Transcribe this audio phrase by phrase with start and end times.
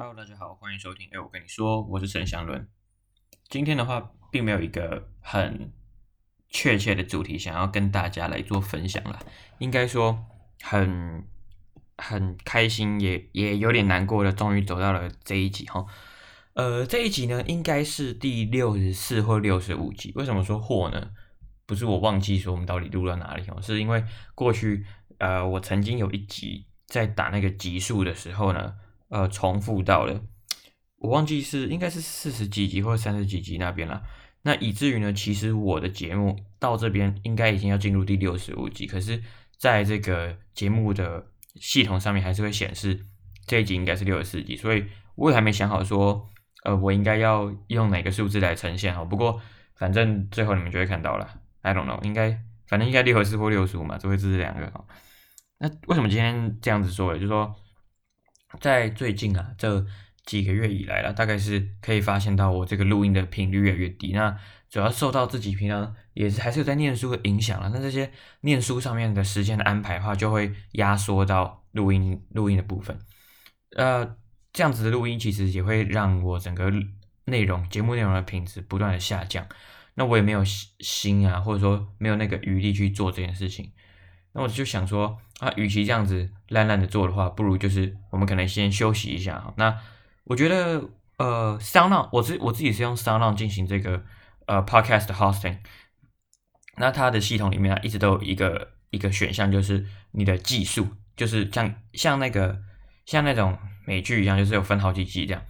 [0.00, 1.06] Hello，大家好，欢迎收听。
[1.12, 2.66] 哎，我跟你说，我是陈祥伦。
[3.50, 5.74] 今天的话，并没有一个很
[6.48, 9.18] 确切的主题想要跟大家来做分享啦。
[9.58, 10.24] 应该说
[10.62, 11.28] 很
[11.98, 15.84] 很开心，也也有点难过的，终于走到了这一集哈。
[16.54, 20.12] 呃，这一集呢，应该是第六十四或六十五集。
[20.14, 21.10] 为什么说或呢？
[21.66, 24.02] 不是我忘记说我们到底录到哪里哦，是因为
[24.34, 24.86] 过去
[25.18, 28.76] 呃，我曾经有一集在打那个集数的时候呢。
[29.10, 30.22] 呃，重复到了，
[30.98, 34.04] 我忘记是应该是四十几集或三十几集那边了。
[34.42, 39.20] 那以至于呢，其实我的节目到这边应该已经要进入第六十五集，可是
[39.58, 43.04] 在这个节目的系统上面还是会显示
[43.46, 46.30] 这一集应该是六十四集，所以我也还没想好说，
[46.62, 49.04] 呃，我应该要用哪个数字来呈现哈。
[49.04, 49.42] 不过
[49.74, 51.28] 反正最后你们就会看到了
[51.62, 52.30] ，I don't know，应该
[52.68, 54.84] 反正应该六十四或六十五嘛，只会这两个哈。
[55.58, 57.18] 那为什么今天这样子说呢？
[57.18, 57.52] 就是说。
[58.58, 59.86] 在最近啊，这
[60.26, 64.12] 几个月以来了，大概是可以发现到我这个录音的频率越来越低。
[64.12, 64.36] 那
[64.68, 67.70] 主要受到自己平常也是还是有在念书的影响了。
[67.74, 68.10] 那这些
[68.42, 72.98] 念书上面的时间的安排的话，就会压缩到录音录音的部分。
[73.76, 74.16] 呃，
[74.52, 76.72] 这样子的录音其实也会让我整个
[77.24, 79.46] 内容节目内容的品质不断的下降。
[79.94, 83.72] 那我也没有心啊，或者说没有那个余力去做这件事情。
[84.32, 89.52] 那我就想说啊，与其这样子烂烂的做的话，不如就是我们可能先休息一下。
[89.56, 89.76] 那
[90.24, 94.04] 我觉得呃，Sound，我自我自己是用 Sound 进行这个
[94.46, 95.58] 呃 Podcast hosting。
[96.76, 102.62] 那它的系统里面啊，一直都有一个一个选项，就是你的季数，就是像像那个
[103.04, 105.42] 像那种美剧一样，就是有分好几季这样。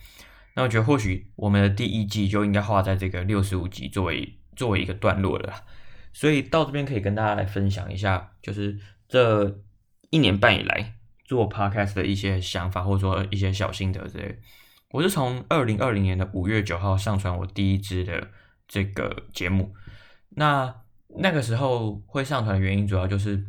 [0.55, 5.53] 那我觉得或许我们的第一季就应该画在这个六十五集作为作为一个段落了。
[6.13, 9.61] 所以到这边可以跟大家来分享一下，就是这
[10.11, 10.95] 一年半以来
[11.25, 14.39] 做 podcast 的一些想法，或者说一些小心得之类。
[14.91, 18.29] 我是从二零二零年的五月九号上传我第一支的
[18.67, 19.73] 这个节目。
[20.31, 20.75] 那
[21.19, 23.45] 那个时候会上传的原因，主要就是，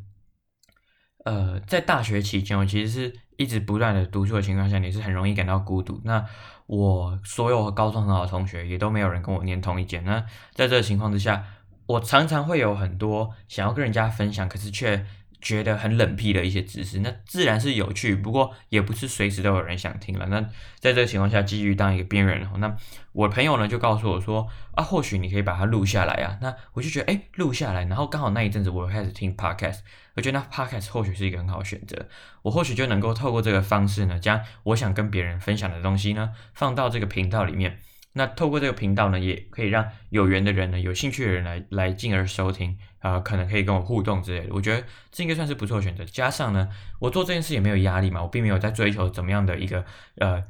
[1.26, 6.00] 呃，在大学期间，我其实是一直不断的读书的情况下，你是很容易感到孤独。
[6.04, 6.24] 那
[6.68, 10.04] 我所有高中很好的同学也都没有人跟我念同一间。
[10.04, 10.20] 那
[10.54, 11.44] 在这个情况之下，
[11.92, 15.06] 我常常会有很多想要跟人家分享，可是却
[15.42, 20.28] 觉得很冷僻的一些知识，那自然是有趣，不过也不是随时都有人想听了。
[20.28, 20.40] 那
[20.80, 22.48] 在这个情况下，继续当一个边缘人。
[22.60, 22.76] 那
[23.14, 26.38] 我的朋友呢就告诉我说啊，或许你可以把它录下来啊。
[26.42, 29.80] 那我就觉得哎，录下来，然后刚好那一阵子我开始听 podcast，
[30.16, 32.08] 我觉得那 podcast 或许是一个很好选择。
[32.44, 37.80] 我或许就能够透过这个方式呢，将我想跟别人分享的东西呢，放到这个频道里面。
[38.14, 44.54] 那透过这个频道呢，也可以让有缘的人呢，有兴趣的人来来进而收听啊、可能可以跟我互动之类的。
[44.54, 46.04] 我觉得这应该算是不错的选择。
[46.04, 46.68] 加上呢，
[47.00, 49.86] 我做这件事也没有压力嘛，我并没有在追求怎么样的一个
[50.18, 50.44] 呃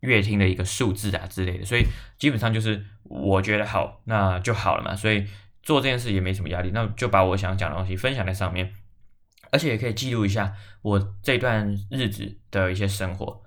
[0.00, 1.84] 阅听的一个数字啊之类的，所以
[2.18, 4.96] 基本上就是我觉得好，那就好了嘛。
[4.96, 5.26] 所以
[5.62, 8.72] 做这件事也没什么压力，那就把我想讲的东西分享在上面，
[9.52, 13.42] 而且也可以记录一下我这段日子的一些生活，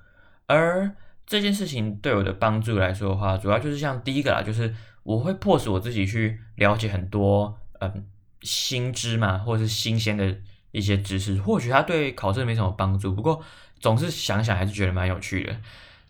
[0.46, 0.96] 而。
[1.30, 4.74] 这件事情对我的帮助来说的话，主要就是像第一个啦，就是
[5.04, 8.04] 我会迫使我自己去了解很多嗯
[8.42, 10.36] 新知嘛，或者是新鲜的
[10.72, 11.40] 一些知识。
[11.40, 13.40] 或许它对考试没什么帮助，不过
[13.80, 15.56] 总是想想还是觉得蛮有趣的。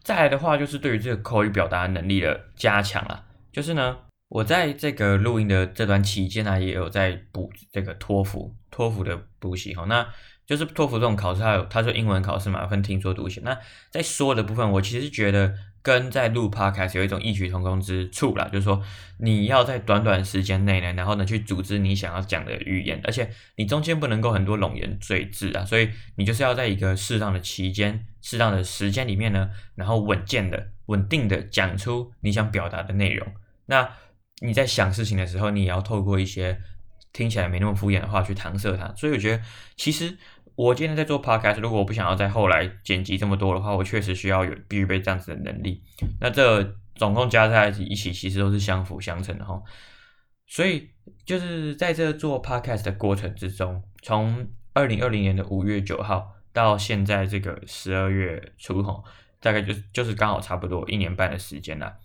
[0.01, 3.97] 再来的话，就是对于这个口语表达能力的加强啦，就是呢，
[4.29, 9.83] 我在这个录音的这段期间呢，也有在补这个托福，托福的补习哈。
[9.83, 10.07] 那
[10.49, 13.39] 就是托福这种考试，它有它说英文考试嘛，分听说读写。
[13.43, 13.55] 那
[13.91, 18.81] 在说的部分，我其实觉得跟在录 podcast 有一种异曲同工之处啦，就是说
[19.19, 33.27] 你要在短短时间内呢，然后呢去组织你想要讲的语言，而且你中间不能够很多冗言赘字啊，所以你就是要在一个适当的期间、适当的时间里面呢，然后稳健的、稳定的讲出你想表达的内容。
[33.67, 33.87] 那
[34.41, 36.59] 你在想事情的时候，你也要透过一些
[37.13, 38.91] 听起来没那么敷衍的话去搪塞它。
[38.95, 39.43] 所以我觉得
[39.77, 40.17] 其实。
[40.59, 45.81] 我今天在做 podcast，如果我不想要在后来剪辑这么多的话，我确实需要有必须备这样子的能力。
[46.19, 49.63] 那这总共加在一起，其实都是相辅相成的哈。
[50.47, 50.89] 所以
[51.25, 59.01] 就是在这做 podcast 的过程之中，从二零二零年的五月九号到现在这个十二月初哈，
[59.39, 61.95] 大概就就是刚好差不多一年半的时间啦。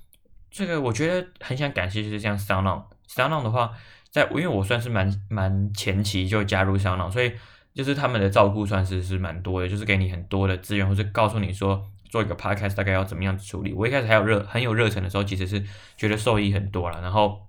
[0.48, 3.72] 这个我觉得很想感谢，就是像 SoundOn，SoundOn 的话，
[4.12, 7.32] 在因为我算是蛮蛮前期就加入 SoundOn，所以。
[7.74, 13.72] 就是他们的照顾算是是蛮多的，就是给你很多的资源，或者告诉你说做一个 podcast 大概要怎么样子处理。
[13.72, 15.64] 我一开始还有热很有热忱的时候，其实是
[15.96, 17.02] 觉得受益很多了。
[17.02, 17.48] 然后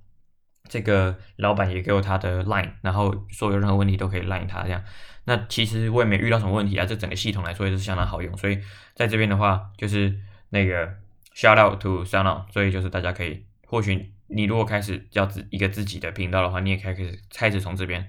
[0.68, 4.84] 这个老板也给我他的 line，然后说有任何问题都可以 line 他这样。
[5.26, 8.36] 那其实我也没遇到什么问题啊，这整个系统来说也是相当好用。
[8.36, 8.60] 所以
[8.96, 10.20] 在这边的话，就是
[10.50, 10.88] 那个
[11.36, 18.08] shout out to SoundOn，所以就是大家可以，或许你如果开始要自一个自己的频道的话，你也可以开始开始从这边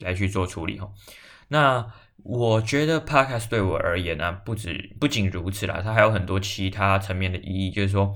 [0.00, 0.90] 来去做处理哈。
[1.48, 8.14] 那我觉得 podcast 对我而言呢、不止不仅如此啦，它还有很多其他层面的意义，就是说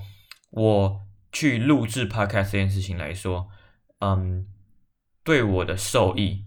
[0.51, 3.49] 我去录制 podcast 这件事情来说，
[3.99, 4.47] 嗯，
[5.23, 6.45] 对我的受益。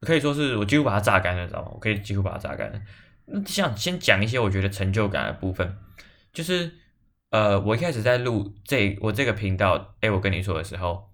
[0.00, 1.72] 可以说是我几乎把它榨干了，知道吗？
[1.74, 2.80] 我可以几乎把它榨干了。
[3.26, 5.76] 那想先讲一些我觉得成就感的部分，
[6.32, 6.72] 就是
[7.30, 11.10] 呃，我一开始在录这我这个频道，哎，我跟你说的时候，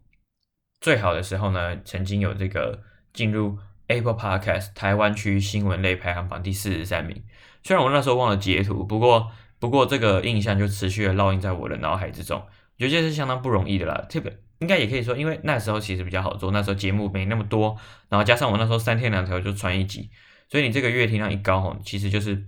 [0.81, 2.81] 最好的时候呢，曾经有这个
[3.13, 7.23] 进入 Apple Podcast 台湾区新闻类排行榜第四十三名。
[7.63, 14.39] 虽然我那时候忘了截图，不过不过这个印象就持续的烙印在我的脑海之中，我觉得这是相当不容易的啦，特别。
[14.59, 17.77] 应该也可以说，因为那时候其实比较好做，那时候节目没那么多，
[18.09, 20.09] 然后加上我那时候三天两头就传一集，
[20.49, 22.47] 所以你这个月听量一高吼，其实就是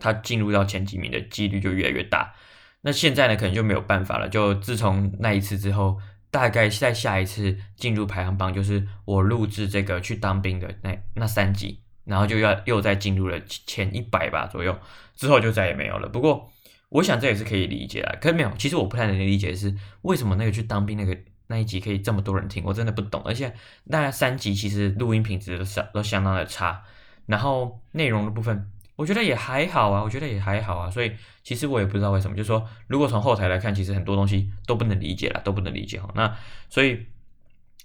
[0.00, 2.32] 它进入到前几名的几率就越来越大。
[2.80, 4.28] 那现在呢，可能就没有办法了。
[4.30, 5.98] 就自从那一次之后，
[6.36, 14.78] 大概在下一次进入排行榜，就是我录制这个去当兵的那那三集，然后就要又再进入了前一百吧左右，
[15.14, 16.08] 之后就再也没有了。
[16.08, 16.52] 不过。
[16.88, 21.18] 我想这也是可以理解的，可是没有，其实我不太能理解是为什么那个去当兵那个
[21.48, 23.20] 那一集可以这么多人听，我真的不懂。
[23.24, 23.52] 而且
[23.84, 26.84] 那三集其实录音品质都相都相当的差，
[27.26, 30.90] 然后内容的部分我觉得也还好啊，我觉得也还好啊。
[30.90, 31.12] 所以
[31.42, 36.10] 其实我也不知道为什么，就是说如果从后台来看，其实很多东西都不能理解了，都不能理解哈。
[36.14, 36.36] 那
[36.68, 37.06] 所以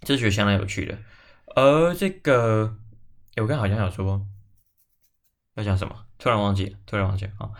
[0.01, 0.97] 这是觉得相当有趣的。
[1.55, 2.75] 而这个，
[3.35, 4.25] 诶我刚好像有说
[5.55, 7.51] 要讲什么，突然忘记了，突然忘记了啊。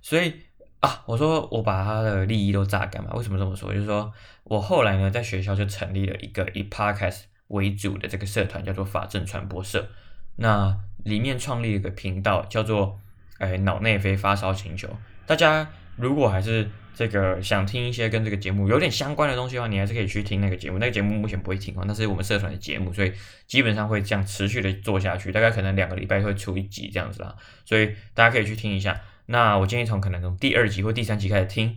[0.00, 0.34] 所以。
[0.80, 3.10] 啊，我说我把他的利益都榨干嘛？
[3.12, 3.70] 为什么这么说？
[3.70, 4.10] 就是说
[4.44, 9.90] 我后来呢，在学校就成立了一个以 podcast 为主的这个社团，叫做法政传播社。
[10.36, 13.00] 那里面创立一个频道，叫做
[13.38, 14.88] 哎脑内啡发烧星球。
[15.26, 20.78] 大家如果还是这个想听一些跟这个节目有点相关的东西的话，你还是可以去听那个节目。
[20.78, 23.12] 那个节目目前不会停哦，那是我们社团的节目，所以
[23.46, 25.32] 基本上会这样持续的做下去。
[25.32, 27.34] 大概可能两个礼拜会出一集这样子啦，
[27.64, 29.00] 所以大家可以去听一下。
[29.26, 31.76] 那我建议从可能从第二集或第三集开始听，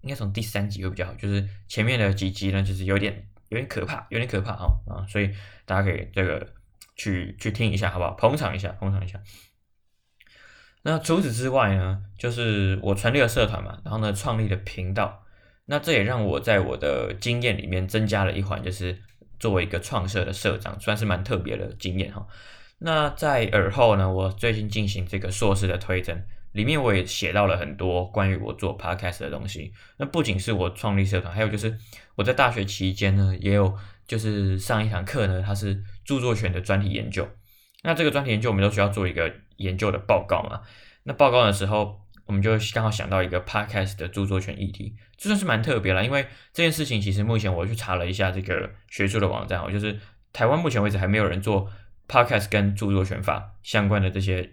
[0.00, 1.14] 应该从第三集会比较好。
[1.14, 5.30] 就是前面的几集呢，就是有点有点可怕，有点可怕哈啊，所以
[5.66, 6.46] 大家可以这个
[6.94, 8.12] 去去听一下，好不好？
[8.12, 9.20] 捧场一下，捧场一下。
[10.82, 15.24] 那除此之外呢，就是我成立了社团嘛，然后呢创立了频道，
[15.66, 18.98] 那这也让我在我的经验里面增加了一环，就是
[19.38, 22.26] 作为一个创社的社长，算是蛮特别的经验哈。
[22.78, 26.26] 那在尔后呢，我最近进行这个硕士的推甄。
[26.52, 29.72] 里面我也写到了很多关于我做 podcast 的东西。
[29.96, 31.76] 那不仅是我创立社团，还有就是
[32.14, 33.76] 我在大学期间呢，也有
[34.06, 37.28] 就是上一堂课呢，它是著作权的专题研究。
[37.82, 40.60] 那这个专题研究我们都需要做一个研究的报告嘛。
[41.02, 46.04] 那报告的时候，我们就刚好想到一个 podcast 的著作权议题，这算是蛮特别了。
[46.04, 49.98] 因为这件事情其实目前我去查了一下这个学术的网站，哦就是
[50.32, 51.70] 台湾目前为止还没有人做
[52.08, 54.52] podcast 跟著作权法相关的这些、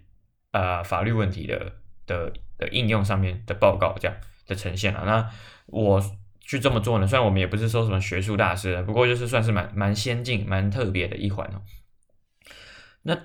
[0.51, 1.74] 呃、法律问题的。
[2.07, 4.18] 的的应用上面的报告这样
[4.48, 5.31] 的呈现了，那
[5.68, 6.01] 我
[6.51, 7.07] 去这么做呢？
[7.07, 11.62] 虽然我们也不是说什么学术大师，不过就是算是蛮蛮先进、蛮特别的一环哦。
[13.03, 13.18] 那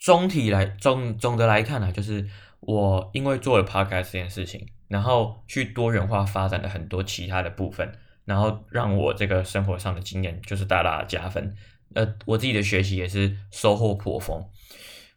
[0.00, 2.24] 总体来总总的来看呢，就是
[2.60, 11.56] 我因为做了 podcast 这件事情，然后去多元化发展了很多其他的部分，然后让我这个生活上的经验就是大大加分。
[11.94, 14.40] 呃，我自己的学习也是收获颇丰。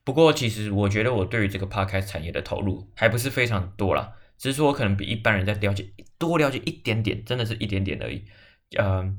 [0.04, 5.86] 不过，其实我觉得我对于这个 podcast 产业的投入还不是非常多啦，只是说我可能比一般人在了解
[6.28, 8.24] 多了解一点点，真的是一点点而已。
[8.78, 9.18] 嗯，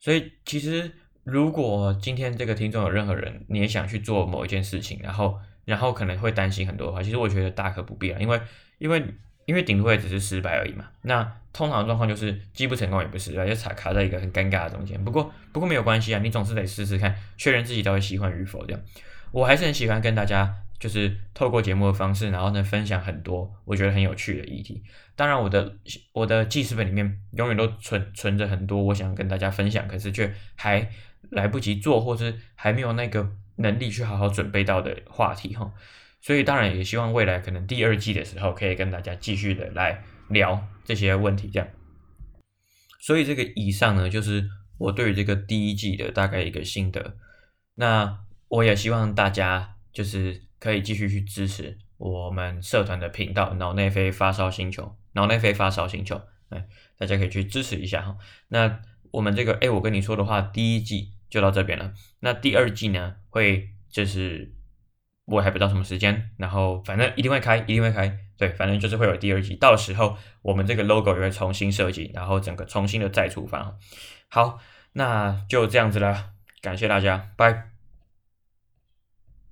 [0.00, 0.90] 所以其实
[1.24, 8.40] 如果今天这个听众有任何人你也想去做某一件事情，然后然后可能会担心很多的话，其实我觉得大可不必啊，因为
[8.78, 9.04] 因为
[9.46, 10.88] 因为顶多也只是失败而已嘛。
[11.02, 15.02] 那通常状况就是既不成功也不失败，就卡卡在一个很尴尬的中间。
[15.04, 18.80] 不过不过没有关系啊，你总是得试试看，确认自己到底喜欢与否这样。
[19.32, 24.82] 我还是很喜欢跟大家，就是透过节目的方式，然后呢分享很多我觉得很有趣的议题。
[25.16, 25.76] 当然，我的
[26.12, 30.88] 我的记事本里面永远都存存着很多我想跟大家分享，可是却还
[31.30, 35.72] 来不及做，或是还没有那个能力去好好准备到的话题哈。
[36.20, 41.68] 所以当然也希望未来可能第二季的时候可以跟大家继续的来聊这些问题，这样。
[43.00, 47.16] 所以这个以上呢，就是我对于这个第一季的大概一个心得。
[47.74, 48.20] 那。
[48.50, 58.16] 我也希望大家就是可以继续去支持我们社团的频道“脑内啡发烧星球”，脑内啡发烧星球，哎，大家可以去支持一下哈。
[58.48, 61.92] 那我们这个，哎，我跟你说的话，第一季就到这边了。
[62.20, 64.52] 那第二季呢，会就是
[65.24, 68.18] 我还不知道什么时间，然后反正一定会开，一定会开。
[68.36, 73.76] 对，反正就是会有第二季，到时候我们这个 logo 也会重新设计，然后整个重新的再出发。
[74.28, 74.60] 好，
[74.92, 76.30] 那就这样子了，
[76.62, 77.77] 感谢大家，拜。